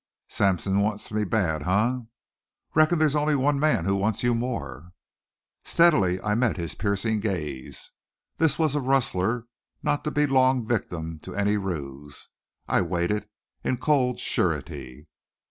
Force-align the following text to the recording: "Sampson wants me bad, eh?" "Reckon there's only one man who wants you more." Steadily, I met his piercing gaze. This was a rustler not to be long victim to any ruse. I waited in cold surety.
"Sampson 0.29 0.79
wants 0.79 1.11
me 1.11 1.23
bad, 1.25 1.61
eh?" 1.67 1.99
"Reckon 2.73 2.97
there's 2.97 3.15
only 3.15 3.35
one 3.35 3.59
man 3.59 3.85
who 3.85 3.95
wants 3.95 4.23
you 4.23 4.33
more." 4.33 4.93
Steadily, 5.63 6.19
I 6.23 6.33
met 6.33 6.57
his 6.57 6.73
piercing 6.73 7.19
gaze. 7.19 7.91
This 8.37 8.57
was 8.57 8.73
a 8.73 8.81
rustler 8.81 9.45
not 9.83 10.03
to 10.05 10.09
be 10.09 10.25
long 10.25 10.65
victim 10.67 11.19
to 11.19 11.35
any 11.35 11.55
ruse. 11.55 12.29
I 12.67 12.81
waited 12.81 13.29
in 13.63 13.77
cold 13.77 14.19
surety. 14.19 15.05